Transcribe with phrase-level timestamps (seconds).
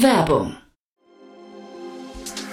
[0.00, 0.56] Werbung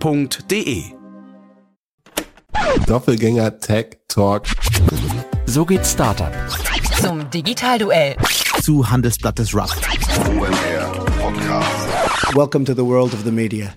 [0.00, 0.84] f.de.
[2.86, 4.44] Doppelgänger Tech Talk.
[5.46, 6.32] So geht Startup.
[7.00, 8.16] Zum Digitalduell.
[8.62, 9.70] Zu Handelsblatt des Rock.
[12.34, 13.74] Welcome to the world of the media.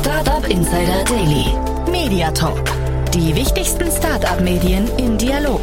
[0.00, 1.46] Startup Insider Daily.
[1.90, 2.64] Media Talk.
[3.14, 5.62] Die wichtigsten Startup-Medien im Dialog.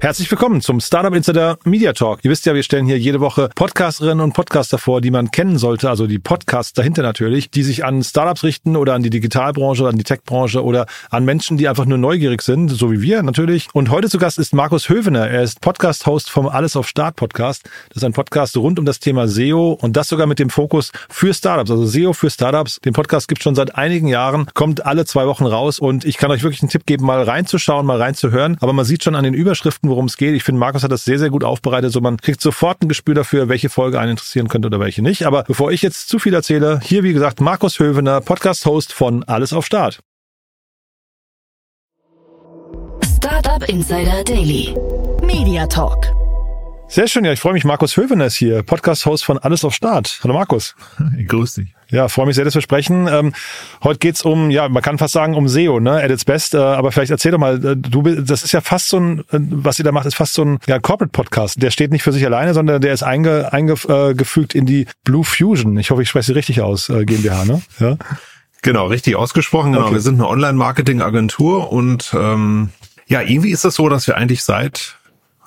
[0.00, 2.20] Herzlich willkommen zum Startup Insider Media Talk.
[2.22, 5.58] Ihr wisst ja, wir stellen hier jede Woche Podcasterinnen und Podcaster vor, die man kennen
[5.58, 9.82] sollte, also die Podcasts dahinter natürlich, die sich an Startups richten oder an die Digitalbranche,
[9.82, 13.24] oder an die Techbranche oder an Menschen, die einfach nur neugierig sind, so wie wir
[13.24, 13.66] natürlich.
[13.72, 15.28] Und heute zu Gast ist Markus Hövener.
[15.28, 17.64] Er ist Podcast-Host vom Alles auf Start Podcast.
[17.88, 20.92] Das ist ein Podcast rund um das Thema SEO und das sogar mit dem Fokus
[21.08, 22.78] für Startups, also SEO für Startups.
[22.84, 26.18] Den Podcast gibt es schon seit einigen Jahren, kommt alle zwei Wochen raus und ich
[26.18, 28.58] kann euch wirklich einen Tipp geben, mal reinzuschauen, mal reinzuhören.
[28.60, 30.34] Aber man sieht schon an den Überschriften, worum es geht.
[30.34, 31.92] Ich finde, Markus hat das sehr, sehr gut aufbereitet.
[31.92, 35.26] So man kriegt sofort ein Gespür dafür, welche Folge einen interessieren könnte oder welche nicht.
[35.26, 39.52] Aber bevor ich jetzt zu viel erzähle, hier wie gesagt Markus Hövener, Podcast-Host von Alles
[39.52, 40.00] auf Start.
[43.16, 44.74] Startup Insider Daily.
[45.22, 46.17] Media Talk.
[46.90, 47.64] Sehr schön, ja, ich freue mich.
[47.64, 50.20] Markus Hövener ist hier, Podcast-Host von Alles auf Start.
[50.24, 50.74] Hallo Markus.
[51.26, 51.74] Grüß dich.
[51.90, 53.06] Ja, freue mich sehr, dass wir sprechen.
[53.08, 53.32] Ähm,
[53.82, 56.54] heute geht's um, ja, man kann fast sagen um SEO, ne, at its best.
[56.54, 59.38] Äh, aber vielleicht erzähl doch mal, äh, du, das ist ja fast so ein, äh,
[59.38, 61.62] was ihr da macht, ist fast so ein ja, Corporate-Podcast.
[61.62, 65.76] Der steht nicht für sich alleine, sondern der ist einge, eingefügt in die Blue Fusion.
[65.78, 67.62] Ich hoffe, ich spreche sie richtig aus, äh, GmbH, ne?
[67.80, 67.96] Ja.
[68.62, 69.72] Genau, richtig ausgesprochen.
[69.72, 69.94] Genau, Okay.
[69.94, 72.70] wir sind eine Online-Marketing-Agentur und ähm,
[73.06, 74.97] ja, irgendwie ist es so, dass wir eigentlich seit,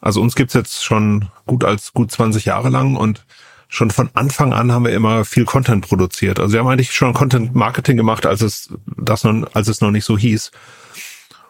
[0.02, 3.26] also uns gibt's jetzt schon gut als gut 20 Jahre lang und
[3.68, 6.40] schon von Anfang an haben wir immer viel Content produziert.
[6.40, 9.92] Also wir haben eigentlich schon Content Marketing gemacht, als es das noch, als es noch
[9.92, 10.52] nicht so hieß.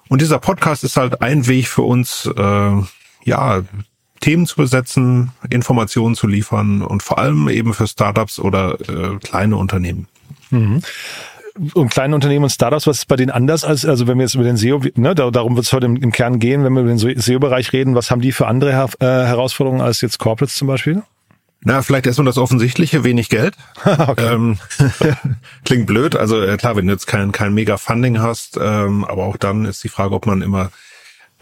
[0.07, 2.71] Und dieser Podcast ist halt ein Weg für uns, äh,
[3.23, 3.61] ja,
[4.19, 9.55] Themen zu besetzen, Informationen zu liefern und vor allem eben für Startups oder äh, kleine
[9.55, 10.07] Unternehmen.
[11.73, 14.35] Und kleine Unternehmen und Startups, was ist bei denen anders als, also wenn wir jetzt
[14.35, 16.81] über den SEO, ne, da, darum wird es heute im, im Kern gehen, wenn wir
[16.81, 20.55] über den SEO-Bereich reden, was haben die für andere Her äh, Herausforderungen als jetzt Corporates
[20.55, 21.03] zum Beispiel?
[21.63, 23.55] Na, vielleicht erstmal das Offensichtliche, wenig Geld.
[24.17, 24.57] ähm,
[25.65, 26.15] klingt blöd.
[26.15, 29.65] Also äh, klar, wenn du jetzt kein, kein mega Funding hast, ähm, aber auch dann
[29.65, 30.71] ist die Frage, ob man immer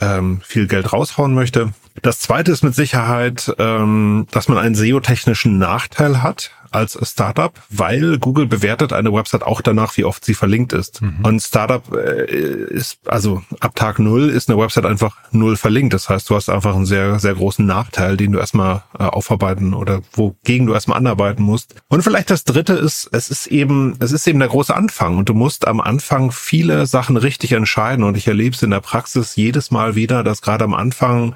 [0.01, 1.71] ähm, viel Geld raushauen möchte.
[2.01, 8.17] Das zweite ist mit Sicherheit, ähm, dass man einen SEO-technischen Nachteil hat als Startup, weil
[8.19, 11.01] Google bewertet eine Website auch danach, wie oft sie verlinkt ist.
[11.23, 15.93] Und Startup äh, ist, also ab Tag null ist eine Website einfach null verlinkt.
[15.93, 19.73] Das heißt, du hast einfach einen sehr, sehr großen Nachteil, den du erstmal äh, aufarbeiten
[19.73, 21.75] oder wogegen du erstmal anarbeiten musst.
[21.87, 25.29] Und vielleicht das dritte ist, es ist eben, es ist eben der große Anfang und
[25.29, 28.03] du musst am Anfang viele Sachen richtig entscheiden.
[28.03, 31.35] Und ich erlebe es in der Praxis jedes Mal wieder, dass gerade am Anfang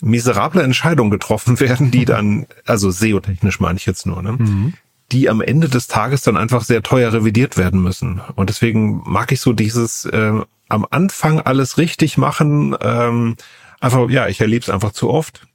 [0.00, 4.72] miserable Entscheidungen getroffen werden, die dann, also SEO-technisch meine ich jetzt nur, ne?
[5.12, 8.20] die am Ende des Tages dann einfach sehr teuer revidiert werden müssen.
[8.34, 12.76] Und deswegen mag ich so dieses äh, am Anfang alles richtig machen.
[12.80, 13.36] Ähm,
[13.80, 15.46] einfach, ja, ich erlebe es einfach zu oft.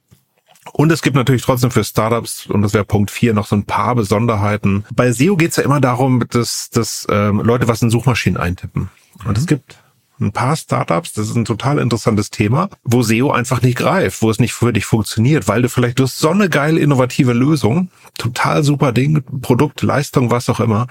[0.72, 3.64] Und es gibt natürlich trotzdem für Startups, und das wäre Punkt vier noch so ein
[3.64, 4.84] paar Besonderheiten.
[4.94, 8.88] Bei SEO geht's ja immer darum, dass, dass ähm, Leute was in Suchmaschinen eintippen.
[9.24, 9.78] Und es gibt
[10.20, 14.30] ein paar Startups, das ist ein total interessantes Thema, wo SEO einfach nicht greift, wo
[14.30, 17.90] es nicht für dich funktioniert, weil du vielleicht, du hast so eine geile, innovative Lösung,
[18.18, 20.86] total super Ding, Produkt, Leistung, was auch immer,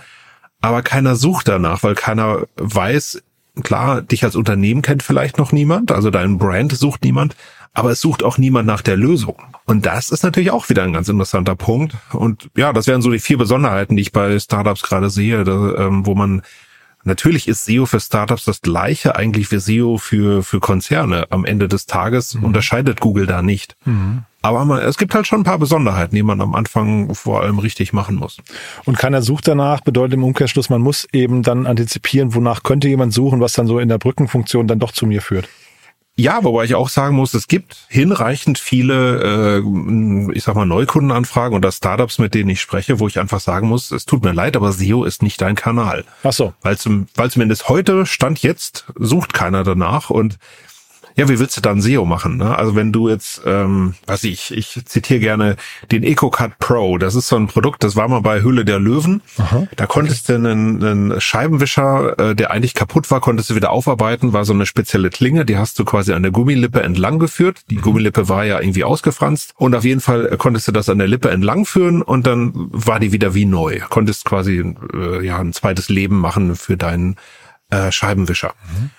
[0.62, 3.22] aber keiner sucht danach, weil keiner weiß,
[3.63, 7.35] klar, dich als Unternehmen kennt vielleicht noch niemand, also dein Brand sucht niemand,
[7.73, 9.35] aber es sucht auch niemand nach der Lösung.
[9.66, 11.96] Und das ist natürlich auch wieder ein ganz interessanter Punkt.
[12.11, 15.76] Und ja, das wären so die vier Besonderheiten, die ich bei Startups gerade sehe, da,
[15.76, 16.41] ähm, wo man
[17.03, 21.28] Natürlich ist SEO für Startups das gleiche eigentlich wie SEO für, für Konzerne.
[21.29, 23.78] Am Ende des Tages unterscheidet Google da nicht.
[24.41, 27.59] Aber man, es gibt halt schon ein paar Besonderheiten, die man am Anfang vor allem
[27.59, 28.37] richtig machen muss.
[28.85, 33.13] Und keiner sucht danach, bedeutet im Umkehrschluss, man muss eben dann antizipieren, wonach könnte jemand
[33.13, 35.49] suchen, was dann so in der Brückenfunktion dann doch zu mir führt.
[36.19, 41.55] Ja, wobei ich auch sagen muss, es gibt hinreichend viele, äh, ich sag mal, Neukundenanfragen
[41.55, 44.57] oder Startups, mit denen ich spreche, wo ich einfach sagen muss, es tut mir leid,
[44.57, 46.03] aber SEO ist nicht dein Kanal.
[46.23, 46.53] Ach so.
[46.61, 50.39] Weil, zum, weil zumindest heute, Stand jetzt, sucht keiner danach und
[51.19, 52.37] ja, wie willst du dann SEO machen?
[52.37, 52.57] Ne?
[52.57, 55.57] Also wenn du jetzt, ähm, was ich, ich zitiere gerne
[55.91, 56.97] den EcoCut Pro.
[56.97, 59.21] Das ist so ein Produkt, das war mal bei Hülle der Löwen.
[59.37, 60.41] Aha, da konntest okay.
[60.41, 64.31] du einen, einen Scheibenwischer, äh, der eigentlich kaputt war, konntest du wieder aufarbeiten.
[64.31, 67.63] War so eine spezielle Klinge, die hast du quasi an der Gummilippe entlang geführt.
[67.69, 67.81] Die mhm.
[67.81, 71.29] Gummilippe war ja irgendwie ausgefranst und auf jeden Fall konntest du das an der Lippe
[71.31, 73.81] entlang führen und dann war die wieder wie neu.
[73.89, 77.17] Konntest quasi äh, ja ein zweites Leben machen für deinen
[77.71, 78.53] äh, Scheibenwischer.
[78.73, 78.91] Mhm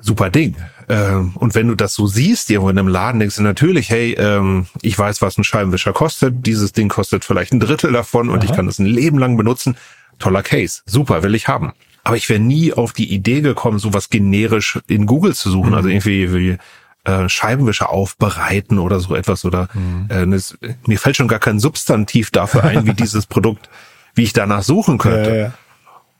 [0.00, 0.56] super Ding.
[0.88, 4.12] Ähm, und wenn du das so siehst, irgendwo in einem Laden, denkst du natürlich, hey,
[4.12, 6.46] ähm, ich weiß, was ein Scheibenwischer kostet.
[6.46, 8.44] Dieses Ding kostet vielleicht ein Drittel davon und Aha.
[8.44, 9.76] ich kann das ein Leben lang benutzen.
[10.18, 10.82] Toller Case.
[10.86, 11.72] Super, will ich haben.
[12.04, 15.70] Aber ich wäre nie auf die Idee gekommen, sowas generisch in Google zu suchen.
[15.70, 15.76] Mhm.
[15.76, 16.58] Also irgendwie wie
[17.04, 19.44] äh, Scheibenwischer aufbereiten oder so etwas.
[19.44, 20.06] Oder mhm.
[20.08, 20.56] äh, das,
[20.86, 23.68] mir fällt schon gar kein Substantiv dafür ein, wie dieses Produkt,
[24.14, 25.30] wie ich danach suchen könnte.
[25.30, 25.52] Ja, ja.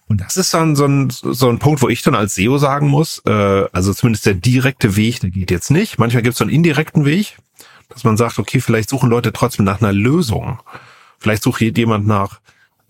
[0.08, 2.88] Und das ist dann so ein, so ein Punkt, wo ich dann als SEO sagen
[2.88, 5.98] muss, äh, also zumindest der direkte Weg, der geht jetzt nicht.
[5.98, 7.36] Manchmal gibt es so einen indirekten Weg,
[7.88, 10.60] dass man sagt, okay, vielleicht suchen Leute trotzdem nach einer Lösung.
[11.18, 12.40] Vielleicht sucht jemand nach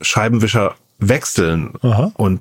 [0.01, 1.75] Scheibenwischer wechseln.
[1.83, 2.13] Aha.
[2.15, 2.41] Und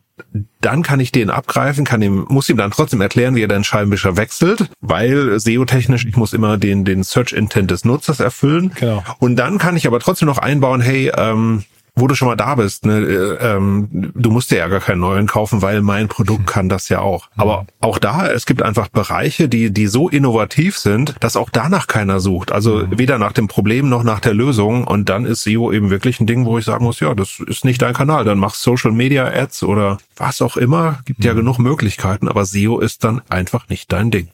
[0.61, 3.63] dann kann ich den abgreifen, kann ihm, muss ihm dann trotzdem erklären, wie er den
[3.63, 8.71] Scheibenwischer wechselt, weil SEO-technisch, ich muss immer den, den Search Intent des Nutzers erfüllen.
[8.79, 9.03] Genau.
[9.19, 11.63] Und dann kann ich aber trotzdem noch einbauen, hey, ähm,
[11.95, 14.99] wo du schon mal da bist, ne, äh, ähm, du musst dir ja gar keinen
[14.99, 16.45] neuen kaufen, weil mein Produkt hm.
[16.45, 17.29] kann das ja auch.
[17.37, 17.67] Aber hm.
[17.79, 22.19] auch da, es gibt einfach Bereiche, die, die so innovativ sind, dass auch danach keiner
[22.19, 22.51] sucht.
[22.51, 22.97] Also mhm.
[22.97, 24.85] weder nach dem Problem noch nach der Lösung.
[24.85, 27.65] Und dann ist SEO eben wirklich ein Ding, wo ich sagen muss, ja, das ist
[27.65, 28.23] nicht dein Kanal.
[28.25, 30.99] Dann mach Social Media Ads oder was auch immer.
[31.05, 34.29] Gibt ja genug Möglichkeiten, aber SEO ist dann einfach nicht dein Ding.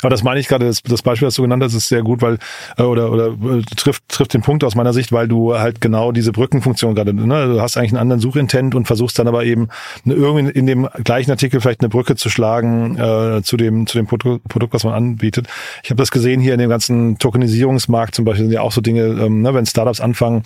[0.00, 2.22] Aber das meine ich gerade, das, das Beispiel, das du genannt hast, ist sehr gut,
[2.22, 2.38] weil
[2.76, 6.12] äh, oder oder äh, trifft trifft den Punkt aus meiner Sicht, weil du halt genau
[6.12, 9.68] diese Brückenfunktion gerade, ne, du hast eigentlich einen anderen Suchintent und versuchst dann aber eben
[10.04, 14.06] irgendwie in dem gleichen Artikel vielleicht eine Brücke zu schlagen äh, zu dem zu dem
[14.06, 15.48] Produkt, Produkt, was man anbietet.
[15.82, 18.80] Ich habe das gesehen hier in dem ganzen Tokenisierungsmarkt zum Beispiel sind ja auch so
[18.80, 20.42] Dinge, ähm, ne, wenn Startups anfangen,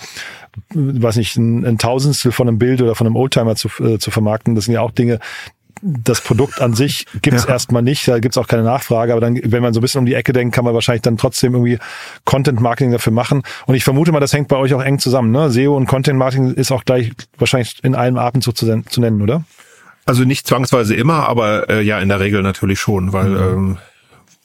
[0.74, 4.10] weiß nicht, ein, ein Tausendstel von einem Bild oder von einem Oldtimer zu, äh, zu
[4.10, 5.18] vermarkten, das sind ja auch Dinge,
[5.82, 7.50] das Produkt an sich gibt's ja.
[7.50, 10.06] erstmal nicht, da gibt's auch keine Nachfrage, aber dann, wenn man so ein bisschen um
[10.06, 11.78] die Ecke denkt, kann man wahrscheinlich dann trotzdem irgendwie
[12.24, 13.42] Content Marketing dafür machen.
[13.66, 15.30] Und ich vermute mal, das hängt bei euch auch eng zusammen.
[15.30, 15.50] Ne?
[15.50, 19.44] SEO und Content Marketing ist auch gleich wahrscheinlich in einem Atemzug zu, zu nennen, oder?
[20.04, 23.36] Also nicht zwangsweise immer, aber äh, ja, in der Regel natürlich schon, weil mhm.
[23.36, 23.78] ähm,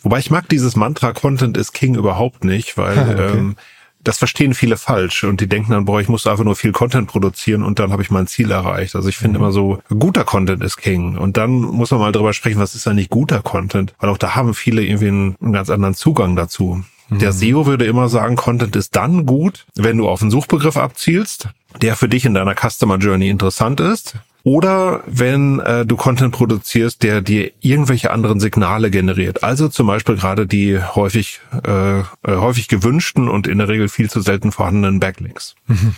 [0.01, 3.38] wobei ich mag dieses Mantra Content is King überhaupt nicht, weil okay.
[3.38, 3.56] ähm,
[4.03, 7.07] das verstehen viele falsch und die denken dann, boah, ich muss einfach nur viel Content
[7.07, 8.95] produzieren und dann habe ich mein Ziel erreicht.
[8.95, 9.45] Also ich finde mhm.
[9.45, 11.17] immer so, guter Content ist King.
[11.17, 13.94] Und dann muss man mal drüber sprechen, was ist eigentlich guter Content?
[14.00, 16.83] Weil auch da haben viele irgendwie einen, einen ganz anderen Zugang dazu.
[17.09, 17.19] Mhm.
[17.19, 21.49] Der SEO würde immer sagen, Content ist dann gut, wenn du auf einen Suchbegriff abzielst,
[21.81, 27.01] der für dich in deiner Customer Journey interessant ist oder wenn äh, du Content produzierst,
[27.01, 29.44] der dir irgendwelche anderen Signale generiert.
[29.44, 34.10] Also zum Beispiel gerade die häufig, äh, äh, häufig gewünschten und in der Regel viel
[34.10, 35.56] zu selten vorhandenen Backlinks.
[35.68, 35.95] Mhm.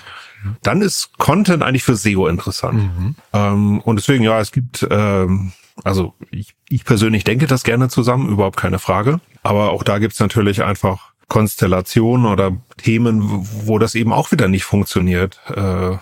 [0.61, 2.83] Dann ist Content eigentlich für SEO interessant.
[2.83, 3.15] Mhm.
[3.33, 5.53] Ähm, und deswegen, ja, es gibt, ähm,
[5.83, 9.19] also ich, ich persönlich denke das gerne zusammen, überhaupt keine Frage.
[9.41, 13.21] Aber auch da gibt's natürlich einfach Konstellationen oder Themen,
[13.65, 15.97] wo das eben auch wieder nicht funktioniert, äh,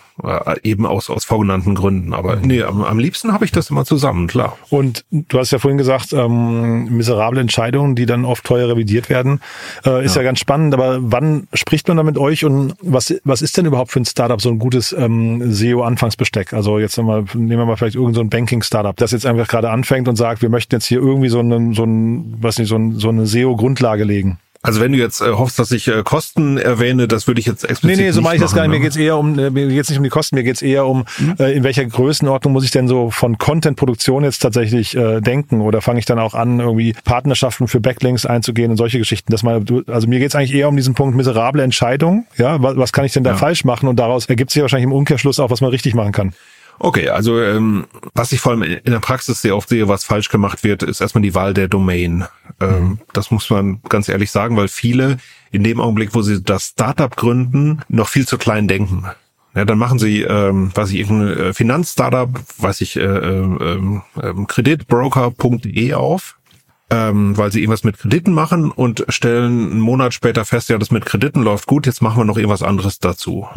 [0.64, 2.14] eben aus aus vorgenannten Gründen.
[2.14, 4.58] Aber nee, am, am liebsten habe ich das immer zusammen, klar.
[4.70, 9.40] Und du hast ja vorhin gesagt, ähm, miserable Entscheidungen, die dann oft teuer revidiert werden,
[9.86, 10.22] äh, ist ja.
[10.22, 10.74] ja ganz spannend.
[10.74, 14.06] Aber wann spricht man da mit euch und was was ist denn überhaupt für ein
[14.06, 16.54] Startup so ein gutes ähm, SEO-Anfangsbesteck?
[16.54, 19.70] Also jetzt mal nehmen wir mal vielleicht irgendein so ein Banking-Startup, das jetzt einfach gerade
[19.70, 22.76] anfängt und sagt, wir möchten jetzt hier irgendwie so einen so ein was nicht so,
[22.76, 24.38] ein, so eine SEO-Grundlage legen.
[24.66, 27.66] Also wenn du jetzt äh, hoffst, dass ich äh, Kosten erwähne, das würde ich jetzt
[27.70, 28.70] explizit Nee, nee, so mache ich das gar nicht.
[28.70, 28.84] Mir ne?
[28.84, 31.36] geht's eher um, äh, mir geht's nicht um die Kosten, mir geht's eher um, mhm.
[31.38, 35.60] äh, in welcher Größenordnung muss ich denn so von Content-Produktion jetzt tatsächlich äh, denken?
[35.60, 39.34] Oder fange ich dann auch an, irgendwie Partnerschaften für Backlinks einzugehen und solche Geschichten?
[39.34, 42.26] Dass man, also mir geht's eigentlich eher um diesen Punkt miserable Entscheidung.
[42.38, 43.38] Ja, was, was kann ich denn da ja.
[43.38, 43.90] falsch machen?
[43.90, 46.34] Und daraus ergibt sich wahrscheinlich im Umkehrschluss auch, was man richtig machen kann.
[46.80, 50.30] Okay, also ähm, was ich vor allem in der Praxis sehr oft sehe, was falsch
[50.30, 52.26] gemacht wird, ist erstmal die Wahl der Domain.
[52.60, 53.00] Ähm, mhm.
[53.14, 55.18] Das muss man ganz ehrlich sagen, weil viele
[55.52, 59.06] in dem Augenblick, wo sie das Startup gründen, noch viel zu klein denken.
[59.56, 64.46] Ja, dann machen sie, ähm, weiß ich, irgendein äh, Finanzstartup, weiß ich, äh, äh, äh,
[64.48, 66.38] kreditbroker.de auf,
[66.90, 70.90] ähm, weil sie irgendwas mit Krediten machen und stellen einen Monat später fest, ja, das
[70.90, 73.48] mit Krediten läuft gut, jetzt machen wir noch irgendwas anderes dazu.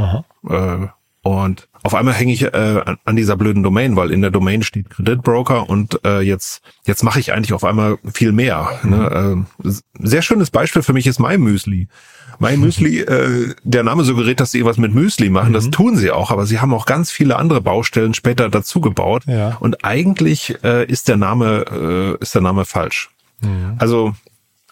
[0.48, 0.88] Äh,
[1.26, 4.90] Und auf einmal hänge ich äh, an dieser blöden Domain, weil in der Domain steht
[4.90, 8.78] Kreditbroker und äh, jetzt jetzt mache ich eigentlich auf einmal viel mehr.
[8.84, 9.44] Ne?
[9.64, 11.88] Äh, sehr schönes Beispiel für mich ist MyMüsli.
[12.38, 15.52] MyMüsli, äh, der Name suggeriert, dass sie was mit Müsli machen.
[15.52, 19.24] Das tun sie auch, aber sie haben auch ganz viele andere Baustellen später dazu gebaut.
[19.26, 19.56] Ja.
[19.60, 23.10] Und eigentlich äh, ist der Name äh, ist der Name falsch.
[23.78, 24.14] Also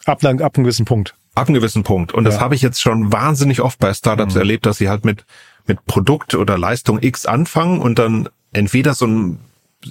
[0.05, 1.15] Ab, ab einem gewissen Punkt.
[1.35, 2.13] ab einem gewissen Punkt.
[2.13, 2.41] Und das Ja.
[2.43, 5.25] habe ich jetzt schon wahnsinnig oft bei Startups erlebt, dass sie halt mit,
[5.67, 9.39] mit Produkt oder Leistung X anfangen und dann entweder so ein,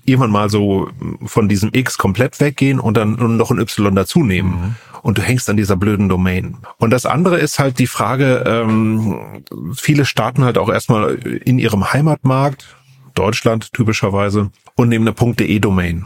[0.05, 0.89] irgendwann mal so
[1.25, 4.75] von diesem X komplett weggehen und dann noch ein Y dazu nehmen.
[5.01, 6.57] Und du hängst an dieser blöden Domain.
[6.77, 9.43] Und das andere ist halt die Frage, ähm,
[9.75, 12.77] viele starten halt auch erstmal in ihrem Heimatmarkt,
[13.13, 16.05] Deutschland typischerweise, und nehmen eine .de-Domain.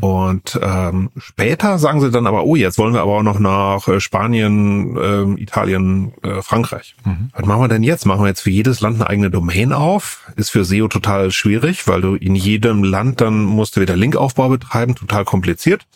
[0.00, 3.86] Und ähm, später sagen sie dann aber, oh, jetzt wollen wir aber auch noch nach
[3.86, 6.96] äh, Spanien, ähm, Italien, äh, Frankreich.
[7.34, 8.06] Was machen wir denn jetzt?
[8.06, 10.26] Machen wir jetzt für jedes Land eine eigene Domain auf?
[10.36, 14.48] Ist für SEO total schwierig, weil du in jedem Land dann musst du wieder Linkaufbau
[14.48, 15.86] betreiben, total kompliziert.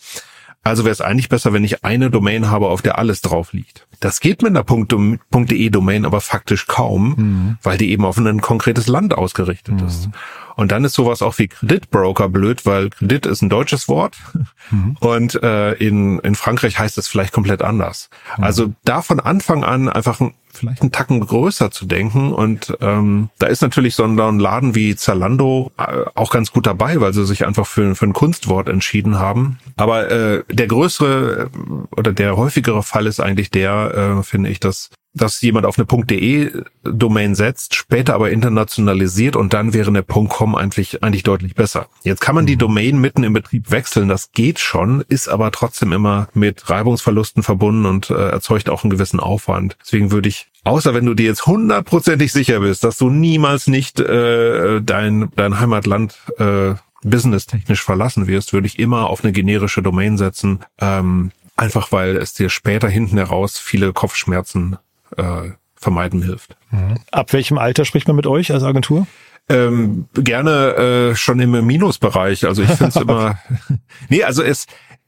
[0.63, 3.85] Also wäre es eigentlich besser, wenn ich eine Domain habe, auf der alles drauf liegt.
[4.03, 8.87] Das geht mit einer .de Domain aber faktisch kaum, weil die eben auf ein konkretes
[8.87, 10.09] Land ausgerichtet ist.
[10.55, 14.17] Und dann ist sowas auch wie Kreditbroker blöd, weil Kredit ist ein deutsches Wort
[14.99, 18.09] und äh, in, in Frankreich heißt es vielleicht komplett anders.
[18.37, 23.29] Also da von Anfang an einfach ein, vielleicht einen Tacken größer zu denken und ähm,
[23.39, 27.13] da ist natürlich so ein, ein Laden wie Zalando äh, auch ganz gut dabei, weil
[27.13, 29.57] sie sich einfach für, für ein Kunstwort entschieden haben.
[29.77, 34.59] Aber äh, der größere äh, oder der häufigere Fall ist eigentlich der, äh, finde ich,
[34.59, 40.55] dass dass jemand auf eine .de-Domain setzt, später aber internationalisiert und dann wäre eine .com
[40.55, 41.87] eigentlich, eigentlich deutlich besser.
[42.03, 45.93] Jetzt kann man die Domain mitten im Betrieb wechseln, das geht schon, ist aber trotzdem
[45.93, 49.77] immer mit Reibungsverlusten verbunden und äh, erzeugt auch einen gewissen Aufwand.
[49.81, 53.99] Deswegen würde ich, außer wenn du dir jetzt hundertprozentig sicher bist, dass du niemals nicht
[53.99, 56.73] äh, dein, dein Heimatland äh,
[57.03, 61.31] businesstechnisch verlassen wirst, würde ich immer auf eine generische Domain setzen, ähm,
[61.63, 64.77] einfach weil es dir später hinten heraus viele Kopfschmerzen
[65.17, 66.55] äh, vermeiden hilft.
[67.11, 69.07] Ab welchem Alter spricht man mit euch als Agentur?
[69.49, 72.45] Ähm, gerne äh, schon im Minusbereich.
[72.45, 73.37] Also ich finde es immer.
[74.09, 74.67] nee, also es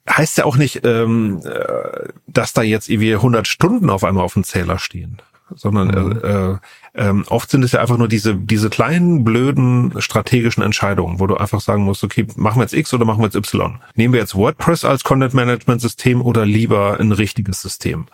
[0.09, 4.33] heißt ja auch nicht, ähm, äh, dass da jetzt irgendwie 100 Stunden auf einmal auf
[4.33, 5.21] dem Zähler stehen,
[5.53, 6.57] sondern äh, äh,
[6.95, 11.35] ähm, oft sind es ja einfach nur diese diese kleinen blöden strategischen Entscheidungen, wo du
[11.35, 13.79] einfach sagen musst, okay, machen wir jetzt X oder machen wir jetzt Y?
[13.95, 18.07] Nehmen wir jetzt WordPress als Content Management System oder lieber ein richtiges System?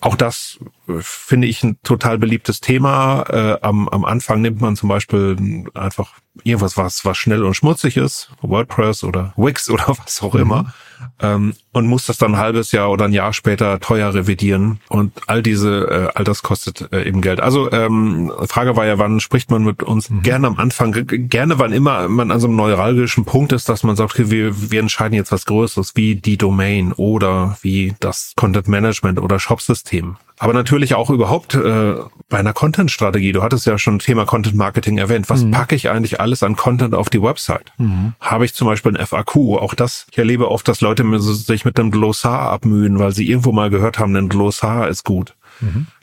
[0.00, 0.58] Auch das
[0.88, 3.24] äh, finde ich ein total beliebtes Thema.
[3.28, 7.96] Äh, am, am Anfang nimmt man zum Beispiel einfach irgendwas, was, was schnell und schmutzig
[7.96, 10.72] ist, WordPress oder Wix oder was auch immer,
[11.20, 14.80] ähm, und muss das dann ein halbes Jahr oder ein Jahr später teuer revidieren.
[14.88, 17.40] Und all diese, äh, all das kostet äh, eben Geld.
[17.40, 18.09] Also ähm,
[18.46, 20.10] Frage war ja, wann spricht man mit uns?
[20.22, 23.96] Gerne am Anfang, gerne wann immer man an so einem neuralgischen Punkt ist, dass man
[23.96, 28.68] sagt, okay, wir, wir entscheiden jetzt was Größeres wie die Domain oder wie das Content
[28.68, 30.16] Management oder Shopsystem.
[30.42, 31.96] Aber natürlich auch überhaupt äh,
[32.30, 33.32] bei einer Content-Strategie.
[33.32, 35.28] Du hattest ja schon Thema Content Marketing erwähnt.
[35.28, 37.72] Was packe ich eigentlich alles an Content auf die Website?
[38.20, 39.36] Habe ich zum Beispiel ein FAQ?
[39.36, 43.52] Auch das, ich erlebe oft, dass Leute sich mit einem Glossar abmühen, weil sie irgendwo
[43.52, 45.34] mal gehört haben, ein Glossar ist gut.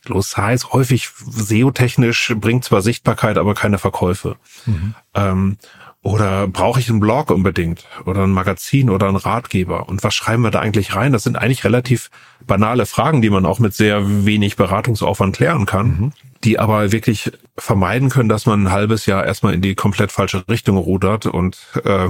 [0.03, 4.37] Glossar ist häufig SEO-technisch, bringt zwar Sichtbarkeit, aber keine Verkäufe.
[5.13, 5.57] Ähm,
[6.03, 9.89] oder brauche ich einen Blog unbedingt oder ein Magazin oder einen Ratgeber?
[9.89, 11.11] Und was schreiben wir da eigentlich rein?
[11.11, 12.09] Das sind eigentlich relativ
[12.45, 16.13] banale Fragen, die man auch mit sehr wenig Beratungsaufwand klären kann,
[16.45, 20.47] die aber wirklich vermeiden können, dass man ein halbes Jahr erstmal in die komplett falsche
[20.47, 22.07] Richtung rudert und äh,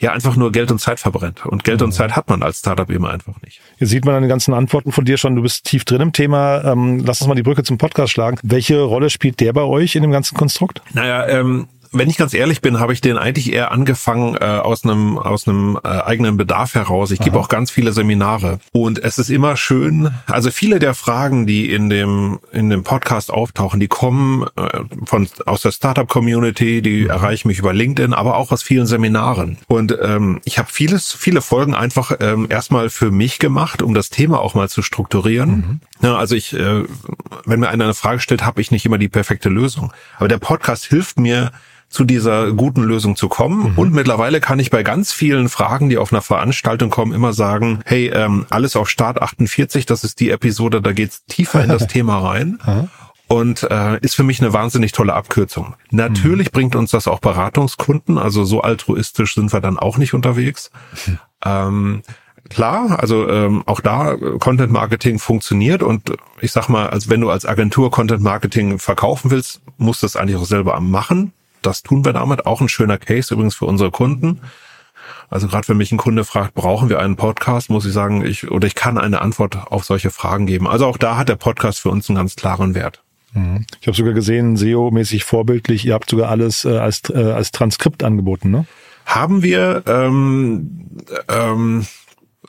[0.00, 1.44] ja einfach nur Geld und Zeit verbrennt.
[1.46, 3.60] Und Geld und Zeit hat man als Startup eben einfach nicht.
[3.78, 6.12] Jetzt sieht man an den ganzen Antworten von dir schon, du bist tief drin im
[6.12, 6.64] Thema.
[6.64, 8.38] Ähm, lass uns mal die Brücke zum Podcast schlagen.
[8.42, 10.82] Welche Rolle spielt der bei euch in dem ganzen Konstrukt?
[10.94, 14.84] Naja, ähm, wenn ich ganz ehrlich bin, habe ich den eigentlich eher angefangen äh, aus
[14.84, 17.10] einem aus einem äh, eigenen Bedarf heraus.
[17.10, 20.10] Ich gebe auch ganz viele Seminare und es ist immer schön.
[20.26, 25.28] Also viele der Fragen, die in dem in dem Podcast auftauchen, die kommen äh, von
[25.46, 29.58] aus der Startup Community, die erreichen mich über LinkedIn, aber auch aus vielen Seminaren.
[29.66, 34.10] Und ähm, ich habe vieles viele Folgen einfach ähm, erstmal für mich gemacht, um das
[34.10, 35.80] Thema auch mal zu strukturieren.
[36.02, 36.84] Ja, also ich, äh,
[37.44, 39.92] wenn mir einer eine Frage stellt, habe ich nicht immer die perfekte Lösung.
[40.16, 41.52] Aber der Podcast hilft mir,
[41.90, 43.74] zu dieser guten Lösung zu kommen.
[43.76, 47.80] Und mittlerweile kann ich bei ganz vielen Fragen, die auf einer Veranstaltung kommen, immer sagen,
[47.84, 51.86] hey, ähm, alles auf Start 48, das ist die Episode, da geht's tiefer in das
[51.88, 52.60] Thema rein.
[53.26, 55.74] Und äh, ist für mich eine wahnsinnig tolle Abkürzung.
[55.90, 60.70] Natürlich bringt uns das auch Beratungskunden, also so altruistisch sind wir dann auch nicht unterwegs.
[61.42, 62.02] Ähm,
[62.50, 67.22] klar, also ähm, auch da äh, Content Marketing funktioniert und ich sag mal, als wenn
[67.22, 71.32] du als Agentur Content Marketing verkaufen willst, musst du das eigentlich auch selber machen.
[71.62, 72.46] Das tun wir damit.
[72.46, 74.40] Auch ein schöner Case übrigens für unsere Kunden.
[75.28, 78.50] Also gerade wenn mich ein Kunde fragt, brauchen wir einen Podcast, muss ich sagen, ich
[78.50, 80.66] oder ich kann eine Antwort auf solche Fragen geben.
[80.66, 83.02] Also auch da hat der Podcast für uns einen ganz klaren Wert.
[83.32, 83.64] Mhm.
[83.80, 88.02] Ich habe sogar gesehen, SEO-mäßig vorbildlich, ihr habt sogar alles äh, als, äh, als Transkript
[88.02, 88.66] angeboten, ne?
[89.06, 90.88] Haben wir, ähm,
[91.28, 91.86] ähm,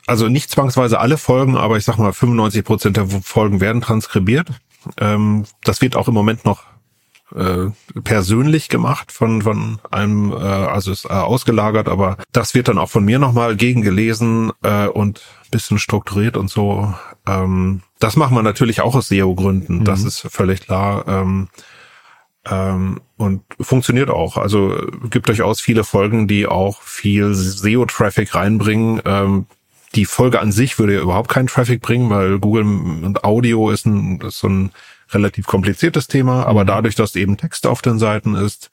[0.06, 4.48] also nicht zwangsweise alle Folgen, aber ich sag mal 95 Prozent der Folgen werden transkribiert.
[4.98, 6.64] Ähm, das wird auch im Moment noch
[7.36, 12.78] äh, persönlich gemacht von von einem, äh, also ist äh, ausgelagert, aber das wird dann
[12.78, 16.94] auch von mir nochmal gegengelesen äh, und bisschen strukturiert und so.
[17.26, 19.84] Ähm, das machen wir natürlich auch aus SEO-Gründen, mhm.
[19.84, 21.04] das ist völlig klar.
[21.06, 21.48] Ähm,
[22.50, 24.36] ähm, und funktioniert auch.
[24.36, 24.76] Also
[25.10, 29.00] gibt durchaus viele Folgen, die auch viel SEO-Traffic reinbringen.
[29.04, 29.46] Ähm,
[29.94, 33.86] die Folge an sich würde ja überhaupt keinen Traffic bringen, weil Google und Audio ist,
[33.86, 34.72] ein, ist so ein
[35.14, 36.68] relativ kompliziertes Thema, aber mhm.
[36.68, 38.70] dadurch, dass eben Text auf den Seiten ist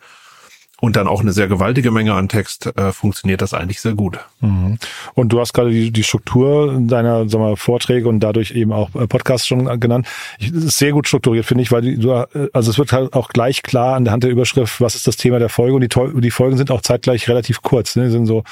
[0.81, 4.19] und dann auch eine sehr gewaltige Menge an Text, äh, funktioniert das eigentlich sehr gut.
[4.39, 4.77] Mhm.
[5.13, 8.93] Und du hast gerade die, die Struktur deiner sag mal, Vorträge und dadurch eben auch
[8.96, 10.08] äh, Podcasts schon genannt.
[10.38, 12.93] Ich, das ist sehr gut strukturiert, finde ich, weil die, du, äh, also es wird
[12.93, 15.75] halt auch gleich klar an der Hand der Überschrift, was ist das Thema der Folge
[15.75, 17.96] und die, die Folgen sind auch zeitgleich relativ kurz.
[17.96, 18.05] Ne?
[18.05, 18.43] Die sind so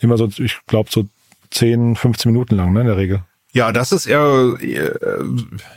[0.00, 1.04] immer so, ich glaube, so
[1.50, 3.22] 10, 15 Minuten lang, ne, in der Regel.
[3.54, 5.22] Ja, das ist eher, äh,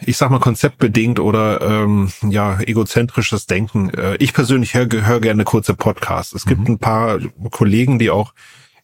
[0.03, 3.91] ich sag mal, konzeptbedingt oder ähm, ja, egozentrisches Denken.
[3.91, 6.33] Äh, ich persönlich höre hör gerne kurze Podcasts.
[6.33, 6.73] Es gibt mhm.
[6.73, 7.19] ein paar
[7.51, 8.33] Kollegen, die auch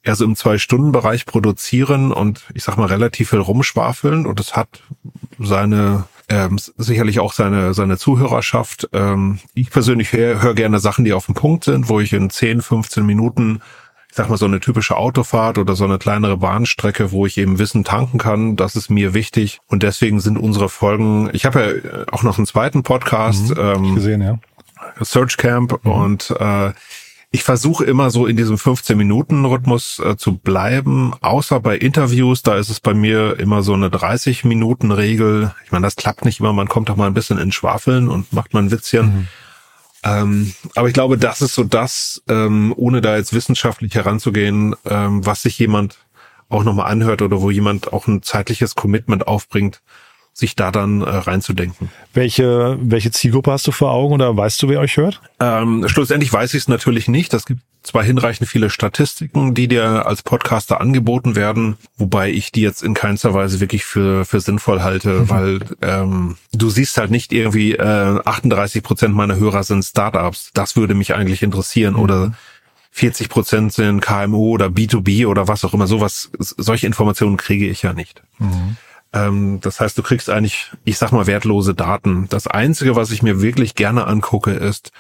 [0.04, 4.84] eher so im Zwei-Stunden-Bereich produzieren und ich sag mal relativ viel rumschwafeln und es hat
[5.40, 8.90] seine ähm, sicherlich auch seine seine Zuhörerschaft.
[8.94, 12.30] Ähm, ich persönlich höre hör gerne Sachen, die auf dem Punkt sind, wo ich in
[12.30, 13.62] 10, 15 Minuten
[14.14, 17.58] ich sag mal, so eine typische Autofahrt oder so eine kleinere Bahnstrecke, wo ich eben
[17.58, 19.60] Wissen tanken kann, das ist mir wichtig.
[19.66, 23.96] Und deswegen sind unsere Folgen, ich habe ja auch noch einen zweiten Podcast, mhm, ähm,
[23.96, 24.38] gesehen, ja.
[25.02, 25.92] Search Camp mhm.
[25.92, 26.74] und äh,
[27.32, 32.70] ich versuche immer so in diesem 15-Minuten-Rhythmus äh, zu bleiben, außer bei Interviews, da ist
[32.70, 35.56] es bei mir immer so eine 30-Minuten-Regel.
[35.66, 38.32] Ich meine, das klappt nicht immer, man kommt doch mal ein bisschen in Schwafeln und
[38.32, 39.06] macht mal ein Witzchen.
[39.06, 39.28] Mhm.
[40.04, 45.26] Ähm, aber ich glaube, das ist so das, ähm, ohne da jetzt wissenschaftlich heranzugehen, ähm,
[45.26, 45.98] was sich jemand
[46.50, 49.82] auch nochmal anhört oder wo jemand auch ein zeitliches Commitment aufbringt,
[50.34, 51.90] sich da dann äh, reinzudenken.
[52.14, 55.22] Welche, welche Zielgruppe hast du vor Augen oder weißt du, wer euch hört?
[55.40, 57.34] Ähm, schlussendlich weiß ich es natürlich nicht.
[57.34, 62.62] Es gibt zwar hinreichend viele Statistiken, die dir als Podcaster angeboten werden, wobei ich die
[62.62, 65.30] jetzt in keinster Weise wirklich für, für sinnvoll halte, mhm.
[65.30, 70.50] weil ähm, du siehst halt nicht irgendwie äh, 38 Prozent meiner Hörer sind Startups.
[70.54, 72.00] Das würde mich eigentlich interessieren mhm.
[72.00, 72.34] oder
[72.92, 75.88] 40 Prozent sind KMU oder B2B oder was auch immer.
[75.88, 78.24] Sowas, solche Informationen kriege ich ja nicht.
[78.40, 78.78] Mhm.
[79.14, 82.28] Ähm, das heißt, du kriegst eigentlich, ich sag mal, wertlose Daten.
[82.30, 84.92] Das Einzige, was ich mir wirklich gerne angucke, ist,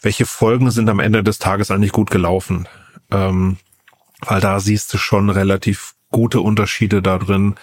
[0.00, 2.68] welche Folgen sind am Ende des Tages eigentlich gut gelaufen.
[3.10, 3.56] Ähm,
[4.20, 7.54] weil da siehst du schon relativ gute Unterschiede da drin,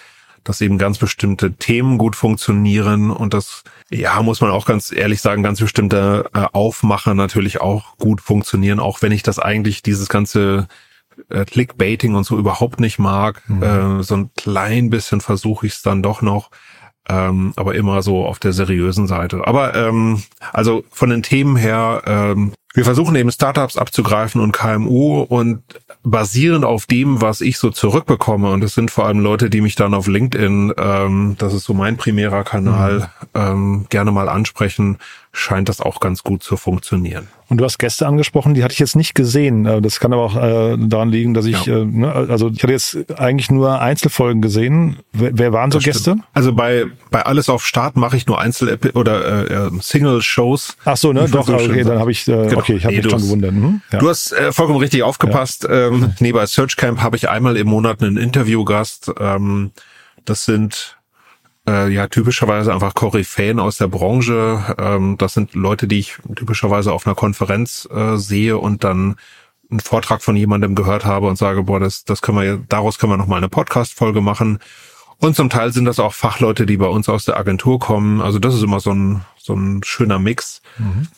[0.44, 5.20] dass eben ganz bestimmte Themen gut funktionieren und das, ja, muss man auch ganz ehrlich
[5.20, 10.08] sagen, ganz bestimmte äh, Aufmacher natürlich auch gut funktionieren, auch wenn ich das eigentlich, dieses
[10.08, 10.68] ganze
[11.28, 13.42] äh, Clickbaiting und so überhaupt nicht mag.
[13.48, 13.62] Mhm.
[13.62, 16.50] Äh, so ein klein bisschen versuche ich es dann doch noch.
[17.08, 19.46] Ähm, aber immer so auf der seriösen Seite.
[19.46, 25.22] Aber ähm, also von den Themen her, ähm, wir versuchen eben Startups abzugreifen und KMU
[25.22, 25.62] und
[26.02, 29.76] basierend auf dem, was ich so zurückbekomme, und das sind vor allem Leute, die mich
[29.76, 33.40] dann auf LinkedIn, ähm, das ist so mein primärer Kanal, mhm.
[33.40, 34.98] ähm, gerne mal ansprechen,
[35.32, 37.28] scheint das auch ganz gut zu funktionieren.
[37.48, 39.66] Und du hast Gäste angesprochen, die hatte ich jetzt nicht gesehen.
[39.66, 41.78] Äh, das kann aber auch äh, daran liegen, dass ich, ja.
[41.78, 44.96] äh, ne, also ich hatte jetzt eigentlich nur Einzelfolgen gesehen.
[45.12, 46.10] Wer, wer waren so das Gäste?
[46.10, 46.24] Stimmt.
[46.34, 50.76] Also bei bei alles auf Start mache ich nur Einzel oder äh, äh, Single Shows.
[50.84, 51.28] Ach so, ne?
[51.30, 52.58] Doch, okay, dann habe ich äh, genau.
[52.58, 53.52] okay, ich habe nee, mich schon gewundert.
[53.52, 53.80] Mhm.
[53.92, 53.98] Ja.
[53.98, 55.64] Du hast äh, vollkommen richtig aufgepasst.
[55.64, 55.88] Ja.
[55.88, 59.12] Ähm, nee, bei Search Camp habe ich einmal im Monat einen Interviewgast.
[59.20, 59.70] Ähm,
[60.24, 60.95] das sind
[61.68, 64.76] äh, ja typischerweise einfach Koryphäen aus der Branche.
[64.78, 69.16] Ähm, das sind Leute, die ich typischerweise auf einer Konferenz äh, sehe und dann
[69.70, 73.12] einen Vortrag von jemandem gehört habe und sage, boah, das, das können wir, daraus können
[73.12, 74.60] wir noch mal eine Podcast-Folge machen.
[75.18, 78.20] Und zum Teil sind das auch Fachleute, die bei uns aus der Agentur kommen.
[78.20, 80.62] Also das ist immer so ein, so ein schöner Mix.
[80.78, 81.08] Mhm.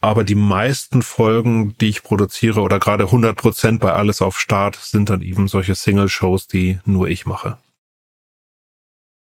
[0.00, 4.76] Aber die meisten Folgen, die ich produziere oder gerade 100 Prozent bei Alles auf Start,
[4.76, 7.56] sind dann eben solche Single-Shows, die nur ich mache.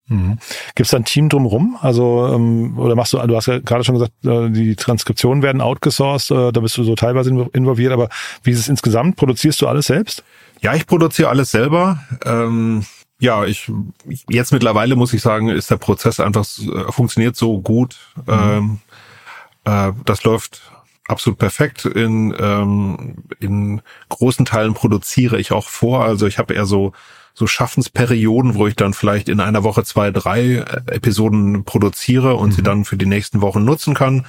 [0.07, 0.37] Mhm.
[0.75, 1.77] Gibt es da ein Team drumherum?
[1.81, 5.61] Also, ähm, oder machst du, du hast ja gerade schon gesagt, äh, die Transkriptionen werden
[5.61, 8.09] outgesourced, äh, da bist du so teilweise involviert, aber
[8.43, 9.15] wie ist es insgesamt?
[9.15, 10.23] Produzierst du alles selbst?
[10.61, 11.99] Ja, ich produziere alles selber.
[12.23, 12.85] Ähm,
[13.19, 13.71] ja, ich
[14.29, 17.97] jetzt mittlerweile muss ich sagen, ist der Prozess einfach äh, funktioniert so gut.
[18.27, 18.33] Mhm.
[18.33, 18.79] Ähm,
[19.63, 20.61] äh, das läuft
[21.07, 21.85] absolut perfekt.
[21.85, 26.03] In ähm, in großen Teilen produziere ich auch vor.
[26.03, 26.93] Also ich habe eher so
[27.35, 32.49] so Schaffensperioden, wo ich dann vielleicht in einer Woche zwei, drei äh, Episoden produziere und
[32.49, 32.53] mhm.
[32.53, 34.25] sie dann für die nächsten Wochen nutzen kann.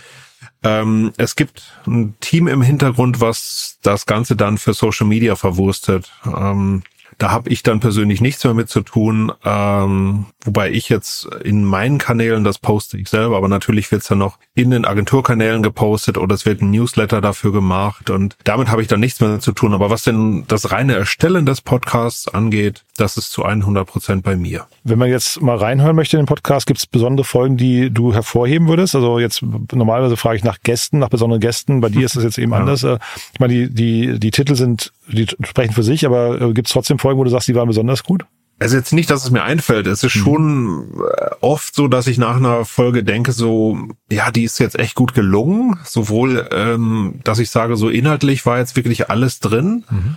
[0.62, 6.12] Ähm, es gibt ein Team im Hintergrund, was das Ganze dann für Social Media verwurstet.
[6.26, 6.82] Ähm,
[7.18, 11.64] da habe ich dann persönlich nichts mehr mit zu tun, ähm, wobei ich jetzt in
[11.64, 16.16] meinen Kanälen, das poste ich selber, aber natürlich wird's dann noch in den Agenturkanälen gepostet
[16.18, 19.52] oder es wird ein Newsletter dafür gemacht und damit habe ich dann nichts mehr zu
[19.52, 19.74] tun.
[19.74, 24.36] Aber was denn das reine Erstellen des Podcasts angeht, das ist zu 100 Prozent bei
[24.36, 24.66] mir.
[24.84, 28.14] Wenn man jetzt mal reinhören möchte in den Podcast, gibt es besondere Folgen, die du
[28.14, 28.94] hervorheben würdest?
[28.94, 31.80] Also jetzt normalerweise frage ich nach Gästen, nach besonderen Gästen.
[31.80, 32.58] Bei dir ist das jetzt eben ja.
[32.58, 32.82] anders.
[32.84, 32.98] Äh,
[33.32, 36.72] ich meine, die, die, die Titel sind, die sprechen für sich, aber äh, gibt es
[36.72, 38.24] trotzdem Folgen, wo du sagst, die waren besonders gut?
[38.58, 39.86] Also jetzt nicht, dass es mir einfällt.
[39.86, 40.20] Es ist mhm.
[40.20, 43.78] schon äh, oft so, dass ich nach einer Folge denke, so,
[44.10, 45.78] ja, die ist jetzt echt gut gelungen.
[45.84, 49.84] Sowohl, ähm, dass ich sage, so inhaltlich war jetzt wirklich alles drin.
[49.90, 50.16] Mhm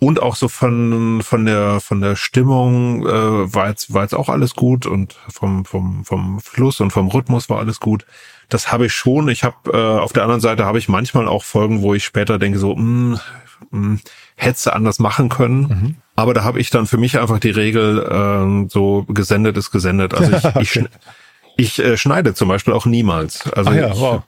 [0.00, 4.30] und auch so von von der von der Stimmung äh, war jetzt war jetzt auch
[4.30, 8.06] alles gut und vom vom vom Fluss und vom Rhythmus war alles gut.
[8.48, 9.28] Das habe ich schon.
[9.28, 12.38] Ich habe äh, auf der anderen Seite habe ich manchmal auch Folgen, wo ich später
[12.38, 13.20] denke so, mh, hm,
[13.70, 14.00] mh, hm,
[14.36, 15.60] hätte anders machen können.
[15.60, 15.94] Mhm.
[16.16, 20.14] Aber da habe ich dann für mich einfach die Regel äh, so gesendet ist gesendet.
[20.14, 20.60] Also ich, okay.
[21.56, 23.50] ich, ich äh, schneide zum Beispiel auch niemals.
[23.52, 24.22] Also ja, ich, wow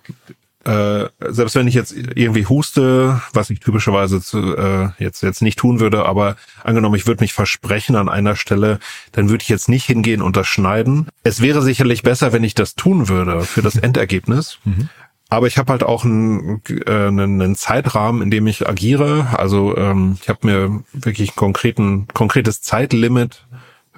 [0.65, 5.59] äh, selbst wenn ich jetzt irgendwie huste, was ich typischerweise zu, äh, jetzt jetzt nicht
[5.59, 8.79] tun würde, aber angenommen, ich würde mich versprechen an einer Stelle,
[9.13, 11.09] dann würde ich jetzt nicht hingehen und das schneiden.
[11.25, 14.59] Es wäre sicherlich besser, wenn ich das tun würde für das Endergebnis.
[14.65, 14.89] Mhm.
[15.33, 19.29] Aber ich habe halt auch einen, äh, einen, Zeitrahmen, in dem ich agiere.
[19.33, 23.47] Also ähm, ich habe mir wirklich ein konkreten, konkretes Zeitlimit